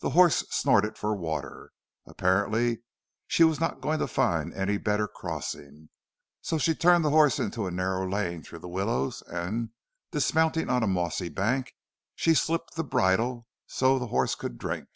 [0.00, 1.70] The horse snorted for water.
[2.08, 2.82] Apparently
[3.28, 5.90] she was not going to find any better crossing,
[6.42, 9.68] so she turned the horse into a narrow lane through the willows and,
[10.10, 11.72] dismounting on a mossy bank,
[12.16, 14.88] she slipped the bridle so the horse could drink.